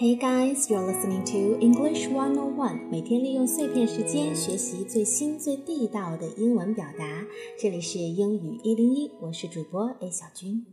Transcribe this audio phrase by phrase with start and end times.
[0.00, 2.88] Hey guys, you're listening to English One on One。
[2.88, 7.26] 每天利用碎片时间学习最新最地道的英文表达。
[7.58, 10.64] 这里是英语一零一，我是主播 A 小军。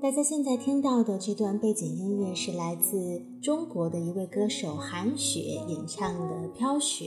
[0.00, 7.04] 大家现在听到的这段背景音乐是来自中国的一位歌手韩雪演唱的《飘雪》。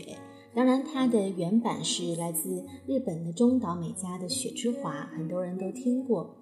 [0.53, 6.35] 当然，它的原版是来自日本的中岛美嘉的《雪之华》，很多人都听过。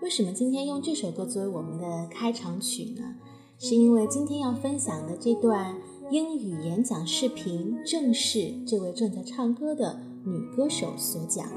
[0.00, 3.16] 为什么今天用这首歌作为我们的开场曲呢？
[3.58, 5.76] 是因为今天要分享的这段
[6.12, 11.48] 英语演讲视频正是这位正在唱歌的女歌手所讲。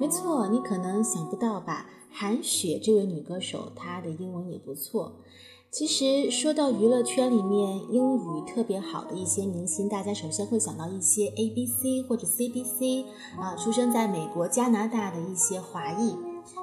[0.00, 1.86] 没错，你可能想不到吧？
[2.10, 5.20] 韩雪这位女歌手，她的英文也不错。
[5.70, 13.04] 其实说到娱乐圈里面英语特别好的一些明星，大家首先会想到一些 A B C 或者 C B C
[13.38, 16.16] 啊，出生在美国、加拿大的一些华裔。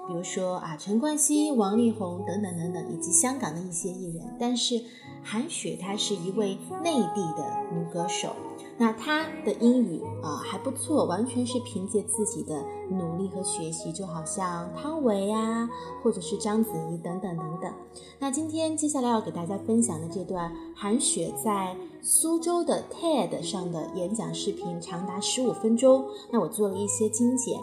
[0.08, 4.36] 比如说啊，陈冠希、王力宏等等等等，以及香港的一些艺人。
[4.39, 4.81] 但是
[5.23, 8.30] 韩雪她是一位内地的女歌手，
[8.77, 15.69] 那她的英语啊还不错，完全是凭借自己的努力和学习，就好像汤唯啊，
[16.02, 17.73] 或者是章子怡等等等等。
[18.19, 26.05] 那今天接下来要给大家分享的这段韩雪在苏州的 TED 上的演讲视频，长达十五分钟。
[26.31, 27.59] 那我做了一些精简。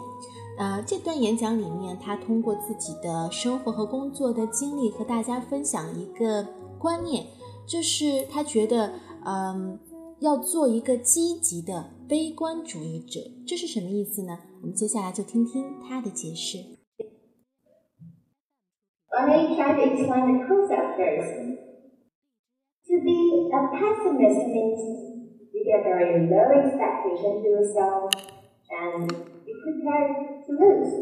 [0.58, 6.46] 呃，这段演讲里面，他通过自己的生活和工作的经历和大家分享一个
[6.78, 7.24] 观念，
[7.66, 8.92] 就是他觉得，
[9.24, 9.78] 嗯，
[10.20, 14.38] 要做一个积极的悲观主义者，这是什么意思呢？
[14.60, 16.58] 我们接下来就听听他的解释。
[19.10, 21.58] Let me try to explain the concept first.
[22.88, 24.80] To be a pessimist means
[25.52, 28.10] you get very low expectation to yourself
[28.70, 29.10] and
[29.44, 30.92] you prepare to lose.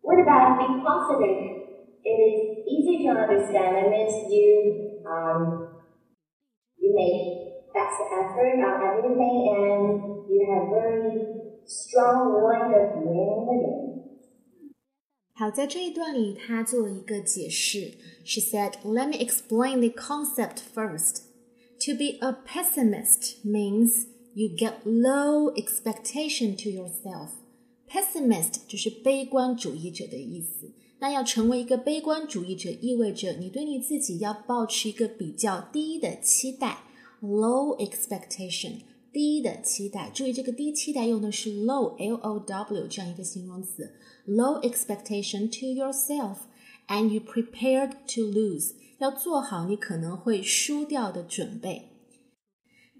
[0.00, 1.58] What about being positive?
[2.04, 3.76] It is easy to understand.
[3.76, 5.68] It means you um,
[6.78, 11.10] you make best effort on everything and you have very
[11.66, 13.84] strong willing of winning the game.
[15.34, 17.92] 好，在这一段里，他做了一个解释。
[18.24, 21.22] She said, "Let me explain the concept first.
[21.86, 27.30] To be a pessimist means you get low expectation to yourself."
[27.93, 30.71] Pessimist 就是悲观主义者的意思。
[30.97, 36.79] 那要成为一个悲观主义者，意味着你对你自己要保持一个比较低的期待
[37.21, 38.77] ，low expectation，
[39.11, 40.09] 低的期待。
[40.11, 43.91] 注意这个低期待用的是 low，l o w 这样一个形容词
[44.27, 51.89] ，low expectation to yourself，and you prepared to lose，要做好你可能会输掉的准备。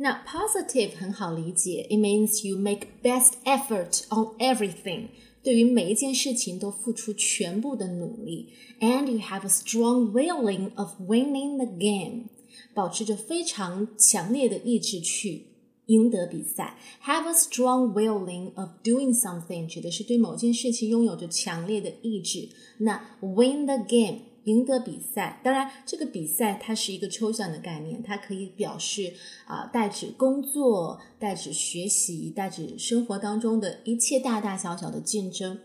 [0.00, 5.08] 那 positive 很好理解，it means you make best effort on everything，
[5.42, 12.26] 对于每一件事情都付出全部的努力，and you have a strong willing of winning the game，
[12.74, 15.46] 保持着非常强烈的意志去
[15.86, 16.78] 赢得比赛。
[17.02, 22.48] Have a strong willing of doing something 指的是对某件事情拥有着强烈的意志。
[22.78, 24.20] 那 win the game。
[24.45, 29.13] 赢得比赛，当然，这个比赛它是一个抽象的概念，它可以表示
[29.45, 35.59] 啊，代指工作，代指学习，代指生活当中的一切大大小小的竞争。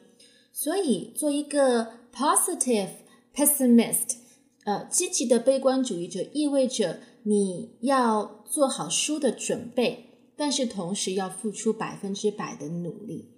[0.52, 2.90] 所以，做一个 positive
[3.34, 4.16] pessimist，
[4.64, 10.04] 呃，积极的悲观主义者，意味着你要做好输的准备，
[10.36, 13.30] 但是同时要付出百分之百的努力。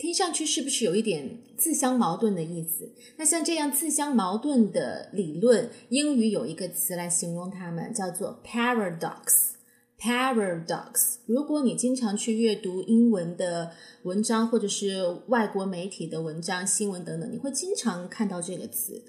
[0.00, 2.90] 听上去是不是有一点自相矛盾的意思？
[3.18, 9.50] 那像这样自相矛盾的理论，英语有一个词来形容它们，叫做 paradox。
[9.98, 11.16] paradox。
[11.26, 13.72] 如果你经常去阅读英文的
[14.04, 19.04] 文章，或者是外国媒体的文章、新闻等等，你会经常看到这个词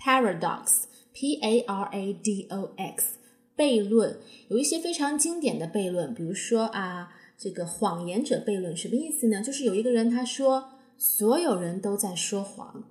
[0.00, 0.86] paradox。
[1.14, 3.18] p a r a d o x。
[3.56, 4.18] 悖论
[4.48, 7.12] 有一些非常经典的悖论，比如说啊。
[7.42, 9.42] 这个谎言者悖论什么意思呢？
[9.42, 12.84] 就是有一个人他说所有人都在说谎，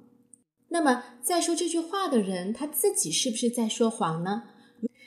[0.67, 4.43] 那么在说这句话的人他自己是不是在说谎呢？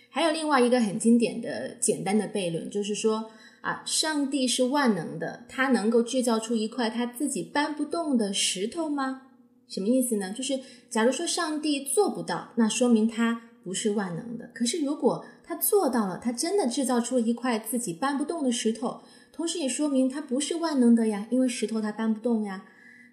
[0.08, 3.30] 还有另外一个很经典的简单的悖论，就是说
[3.60, 9.28] 啊，上帝是万能的，他能够制造出一块他自己搬不动的石头吗？
[9.68, 10.32] 什么意思呢？
[10.32, 10.58] 就是
[10.88, 14.50] 假如说上帝做不到，那说明他不是万能的。
[14.54, 19.00] 可是如果他做到了，他真的制造出了一块自己搬不动的石头。
[19.32, 22.66] 同时也说明它不是万能的呀，因为石头它搬不动呀。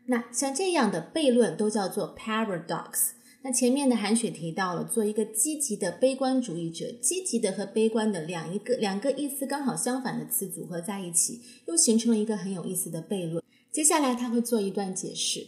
[0.05, 3.13] 那像这样的悖论都叫做 paradox。
[3.43, 13.43] 那前面的韩雪提到了，做一个积极的悲观主义者，积极的和悲观的两一个两个意思刚好相反的词组合在一起，又形成了一个很有意思的悖论。
[13.71, 15.39] 接下来他会做一段解释。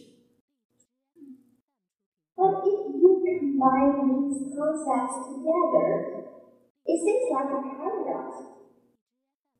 [2.34, 4.23] But if you combine
[4.64, 6.24] concepts together,
[6.86, 8.28] it seems like a paradox.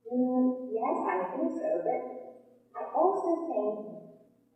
[0.08, 2.00] Mm, yes, I think so, but
[2.72, 3.74] I also think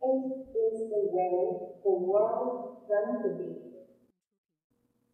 [0.01, 1.37] it is the way
[1.83, 3.49] the world runs to be.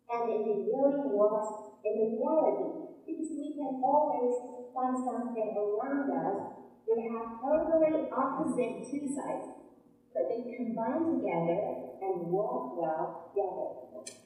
[0.07, 1.47] And it really was
[1.83, 4.35] in reality, because we can always
[4.71, 6.37] find something around us
[6.87, 9.51] that have totally opposite two sides,
[10.13, 14.24] but they combine together and work well together.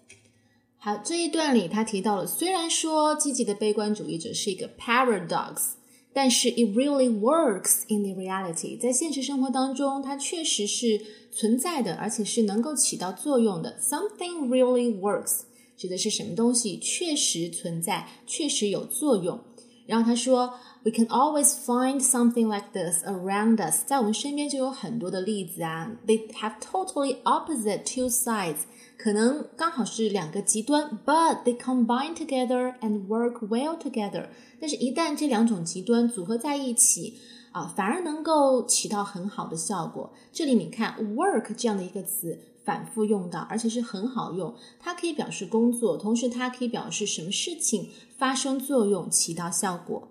[0.82, 5.72] 好，这一段里他提到了，虽然说积极的悲观主义者是一个 paradox，
[6.14, 11.02] 但是 it really works in the reality，在现实生活当中，它确实是
[11.34, 13.78] 存在的，而且是能够起到作用的。
[13.82, 15.42] Something really works
[15.76, 19.38] 指的是什么东西确实存在，确实有作用。
[19.86, 20.54] 然后他说
[20.84, 25.92] ，We can always find something like this around us，在我们身边就有很多的例子啊。
[26.08, 28.60] They have totally opposite two sides，
[29.02, 34.28] 可能刚好是两个极端，but they combine together and work well together。
[34.60, 37.18] 但是，一旦这两种极端组合在一起，
[37.54, 40.12] 啊，反而能够起到很好的效果。
[40.34, 44.54] 这里你看，work 这样的一个词反复用到，而且是很好用。
[44.82, 47.88] 它可以表示工作，同时它可以表示什么事情
[48.18, 50.10] 发生作用，起到效果。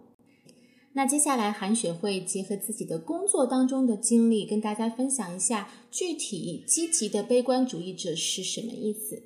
[0.98, 9.24] 那接下来，韩雪会结合自己的工作当中的经历，跟大家分享一下具体积极的悲观主义者是什么意思。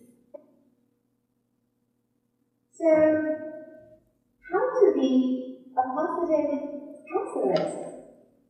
[2.71, 2.85] So,
[4.47, 6.51] how to be a positive
[7.05, 7.75] pessimist?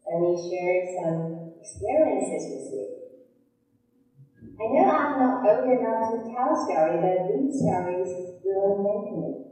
[0.06, 2.86] Let me share some experiences with you.
[4.60, 8.10] I know I'm not old enough to tell stories, but these stories
[8.44, 9.51] really make me.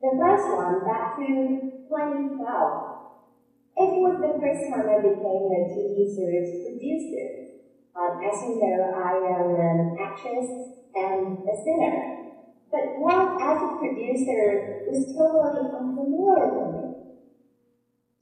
[0.00, 2.38] The first one, back to 2012.
[2.38, 7.58] It was the first time I became a TV series producer.
[7.98, 10.54] Um, as you know, I am an actress
[10.94, 12.30] and a singer.
[12.70, 16.84] But work as a producer was totally unfamiliar to me.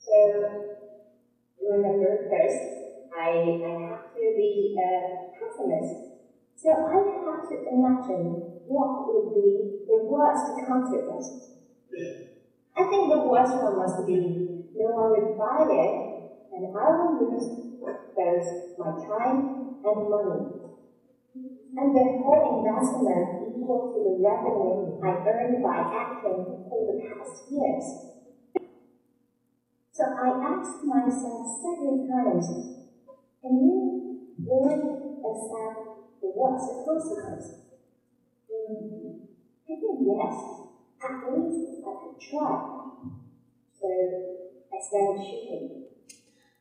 [0.00, 0.16] So,
[1.60, 2.64] remember first,
[3.12, 6.24] I, I have to be a pessimist.
[6.56, 11.55] So I have to imagine what would be the worst consequences.
[11.96, 14.20] I think the worst one must be
[14.76, 15.92] no one buy it,
[16.52, 17.48] and I will lose
[17.80, 20.66] both my time and money.
[21.76, 27.50] And the whole investment equal to the revenue I earned by acting for the past
[27.50, 27.86] years.
[29.92, 32.46] So I asked myself several times,
[33.40, 37.46] can you really accept the worst consequence?
[38.52, 39.20] Mm,
[39.64, 40.36] I think yes.
[41.02, 41.75] At least
[42.18, 42.76] Try.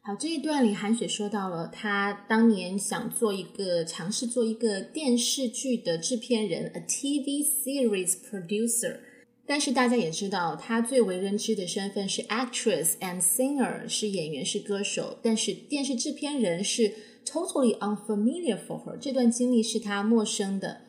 [0.02, 9.00] 好，这一段里韩雪说到了她当年想做一个尝试做一个电视剧的制片人，a TV series producer。
[9.48, 15.18] 但是大家也知道，她最为人知的身份是 actress and singer，是演员是歌手。
[15.24, 16.94] 但是电视制片人是
[17.26, 20.82] totally unfamiliar for her，这段经历是她陌生的。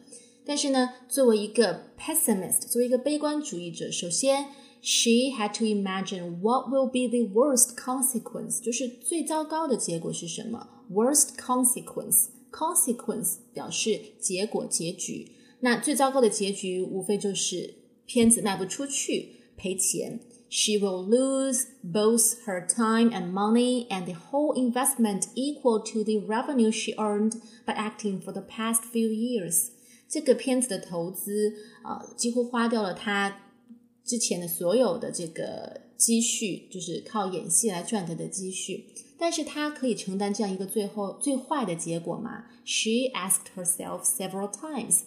[0.46, 4.48] 但是呢，作为一个 pessimist，作为一个悲观主义者，首先
[4.82, 10.68] she had to imagine what will be the worst consequence，就是最糟糕的结果是什么？
[10.92, 15.32] worst consequence，consequence 表示结果、结局。
[15.60, 17.76] 那最糟糕的结局无非就是
[18.08, 20.20] 片子卖不出去，赔钱。
[20.50, 26.72] She will lose both her time and money and the whole investment equal to the revenue
[26.72, 29.70] she earned by acting for the past few years.
[30.09, 33.43] 这个片子的投资啊、呃，几乎花掉了他
[34.05, 38.87] 之前的所有的这个积蓄，就是靠演戏来赚得的积蓄。
[39.19, 45.01] 但是他可以承担这样一个最后最坏的结果吗？She asked herself several times,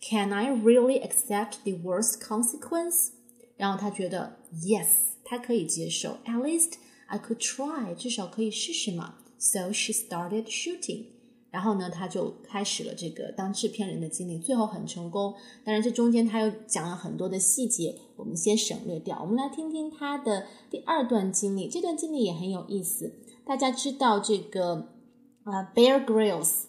[0.00, 3.08] "Can I really accept the worst consequence?"
[3.56, 4.86] 然后他觉得 yes，
[5.24, 6.74] 他可以接受，at least
[7.08, 9.16] I could try，至少可以试试嘛。
[9.38, 11.06] So she started shooting.
[11.50, 15.34] 然后呢，他就开始了这个当制片人的经历，最后很成功。
[15.64, 19.18] 当然，这中间他又讲了很多的细节，我们先省略掉。
[19.22, 23.14] 我们来听听他的第二段经历，这段经历也很有意思。
[23.46, 24.88] 大家知道这个
[25.44, 26.64] 啊，Bear Grylls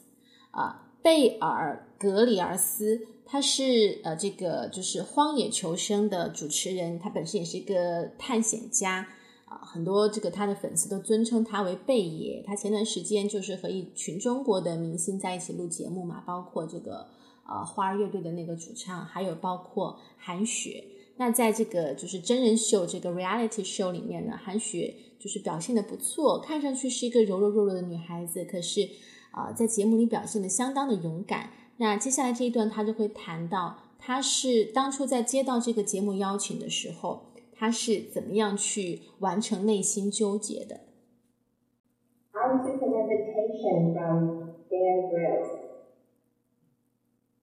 [0.51, 9.07] 啊，贝尔格里尔斯，他是呃这个就是《荒野求生》的主持人，他本身也是一个探险家。
[9.49, 12.43] 啊，很多这个他的粉丝都尊称他为贝爷。
[12.45, 17.07] 他前段时间就是和一群中国的明星在一起录节目嘛，包括这个
[17.47, 20.83] 呃花儿乐队的那个主唱，还有包括韩雪。
[21.17, 28.87] 那在这个就是真人秀这个 reality show 里面呢，韩雪就是表现的不错，看上去是一个柔柔弱弱的女孩子，可是
[29.31, 31.51] 啊、在节目里表现的相当的勇敢。
[31.77, 37.28] 那接下来这一段他就会谈到他是当初在接到这个节目邀请的时候，
[37.58, 40.80] 他是怎么样去完成内心纠结的？
[42.32, 45.50] I took an invitation from Bear Grylls.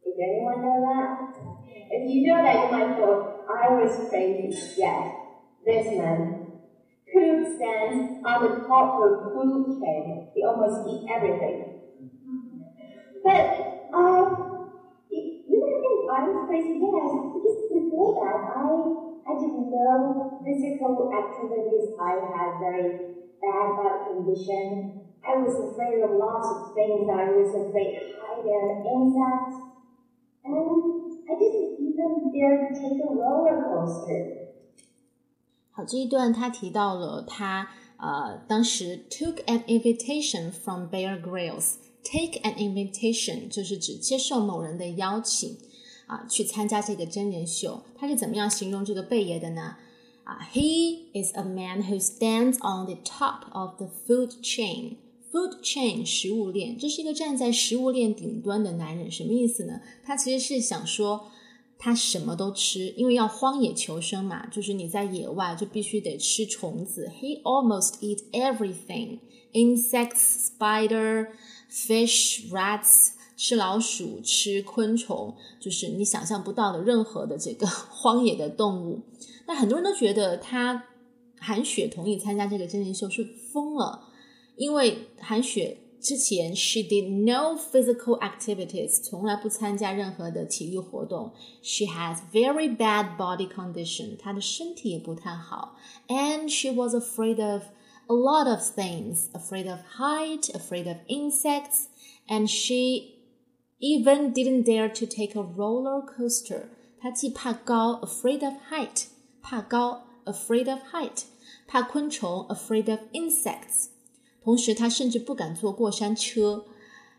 [0.03, 1.33] Does anyone know that?
[1.89, 4.49] If you know that, you might thought I was crazy.
[4.77, 5.15] Yes,
[5.65, 6.59] this man
[7.13, 10.29] who stands on the top of the food chain.
[10.35, 11.79] He almost eats everything.
[13.23, 14.23] But uh,
[16.11, 19.04] I was crazy, yes, because before that, I,
[19.75, 21.91] I did no physical activities.
[21.99, 22.91] I had very
[23.41, 25.01] bad body condition.
[25.23, 27.09] I was afraid of lots of things.
[27.09, 29.57] I was afraid of height and insects.
[30.43, 30.55] And
[31.29, 34.37] I didn't even dare to take a roller coaster.
[35.71, 45.57] 好，这一段他提到了他呃当时 took an invitation from Bear Grylls。Take an invitation 就是指接受某人的邀请。
[46.06, 49.76] 啊，去参加这个真人秀，他是怎么样形容这个贝爷的呢？
[50.24, 54.96] 啊，He is a man who stands on the top of the food chain.
[55.32, 59.80] Food chain 食物链，这是一个站在食物链顶端的男人，什么意思呢？
[60.04, 61.28] 他其实是想说，
[61.78, 67.12] 他什么都吃，因为要荒野求生嘛，就是你在野外就必须得吃虫子。
[67.20, 69.18] He almost eat everything:
[69.52, 71.28] insects, spider,
[71.70, 73.10] fish, rats.
[73.36, 79.02] 吃老鼠、吃昆虫，就是你想象不到的任何的这个荒野的动物。
[79.46, 80.84] 那很多人都觉得他
[81.38, 84.08] 韩雪同意参加这个真人秀是疯了，
[84.56, 91.32] 因为韩雪之前 she did no physical activities，从来不参加任何的体育活动。
[91.62, 95.76] She has very bad body condition，她的身体也不太好。
[96.08, 97.62] And she was afraid of
[98.06, 101.86] a lot of things，afraid of height, afraid of insects,
[102.28, 103.15] and she
[103.79, 106.69] even didn't dare to take a roller coaster.
[106.99, 109.05] 他既怕高，afraid of height，
[109.41, 111.23] 怕高，afraid of height，
[111.67, 113.87] 怕昆虫，afraid of insects。
[114.43, 116.65] 同时，他甚至不敢坐过山车。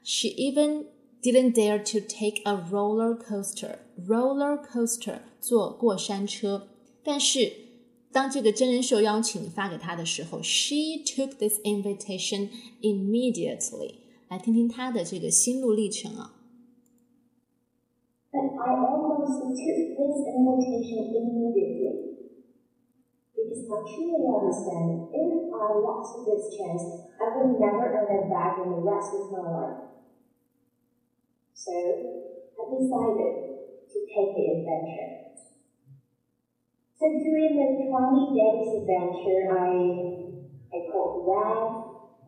[0.04, 0.86] She even
[1.20, 3.78] didn't dare to take a roller coaster.
[4.06, 6.68] Roller coaster，坐过山车。
[7.02, 7.52] 但是，
[8.12, 12.50] 当这个真人秀邀请发给她的时候，she took this invitation
[12.82, 13.94] immediately。
[14.28, 16.34] 来听听她的这个心路历程啊。
[18.37, 22.21] But I almost took this invitation immediately.
[23.33, 26.85] Because I truly understand if I lost this chance,
[27.17, 29.89] I would never earn it back in the rest of my life.
[31.53, 33.33] So I decided
[33.89, 35.33] to take the adventure.
[36.93, 39.65] So during the 20 days adventure, I,
[40.69, 41.73] I caught rats,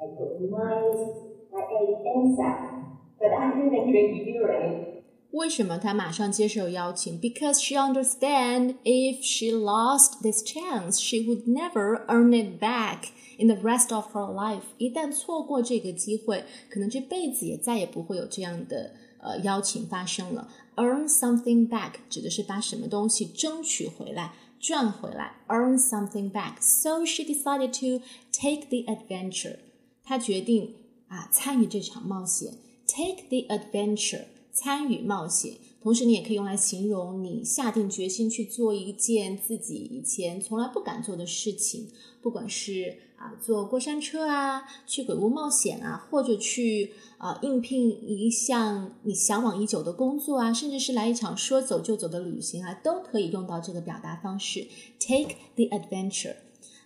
[0.02, 1.06] I caught mice,
[1.54, 4.89] I ate insects, but I didn't drink urine.
[5.33, 7.21] 为什么她马上接受邀请？
[7.21, 13.57] Because she understand if she lost this chance, she would never earn it back in the
[13.57, 14.63] rest of her life.
[14.79, 20.49] 一旦错过这个机会，可能这辈子也再也不会有这样的呃邀请发生了。
[20.77, 25.35] Earn something back 指的是把什么东西争取回来、赚回来。
[25.49, 26.61] Earn something back.
[26.61, 29.57] So she decided to take the adventure.
[30.05, 30.75] 她决定
[31.09, 32.55] 啊参与这场冒险。
[32.87, 34.27] Take the adventure.
[34.60, 41.88] 参与冒险，同时你也可以用来形容你下定决心去做一件自己以前从来不敢做的事情，
[42.22, 54.68] 不管是啊坐过山车啊，去鬼屋冒险啊，或者去啊应聘一项你向往已久的工作啊，甚至是来一场说走就走的旅行啊，都可以用到这个表达方式。
[55.00, 56.36] Take the adventure。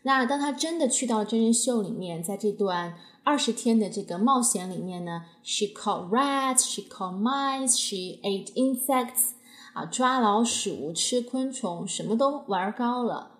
[0.02, 2.94] 那当他真的去到了真人秀里面，在这段。
[3.24, 9.32] 二十天的这个冒险里面呢，she caught rats, she caught mice, she ate insects，
[9.74, 13.32] 啊，抓老鼠、吃昆虫，什么都玩高了。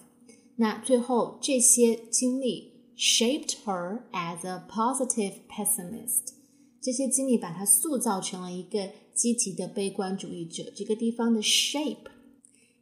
[0.58, 6.34] 那最后这些经历 shaped her as a positive pessimist，
[6.82, 10.71] 这些经历把她塑造成了一个 积极的悲观主义者。
[10.77, 12.11] 这个地方的 shape。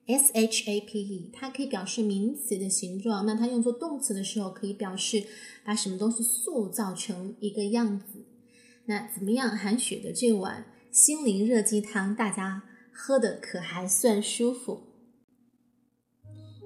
[0.06, 3.24] S H A P E，它可以表示名词的形状。
[3.24, 5.24] 那它用作动词的时候，可以表示
[5.64, 8.26] 把什么东西塑造成一个样子。
[8.84, 9.56] 那怎么样？
[9.56, 14.82] 韩雪的这碗心灵热鸡汤，大家喝的可还算舒服？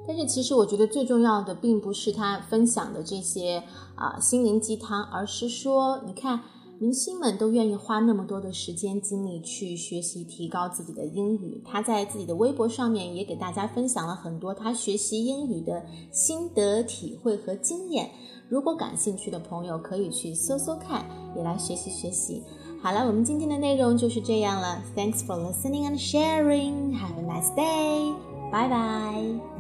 [0.09, 3.63] 但是其实我觉得最重要的，并不是他分享的这些
[3.95, 6.41] 啊心灵鸡汤，而是说，你看。
[6.81, 11.61] 明星们都愿意花那么多的时间精力去学习提高自己的英语。
[11.65, 18.11] 他在自己的微博上面也给大家分享了很多他学习英语的心得体会和经验。
[18.49, 21.05] 如果感兴趣的朋友可以去搜搜看，
[21.37, 22.43] 也来学习学习。
[22.81, 24.81] 好了，我们今天的内容就是这样了。
[24.95, 26.97] Thanks for listening and sharing.
[26.97, 28.15] Have a nice day.
[28.53, 29.58] Bye bye.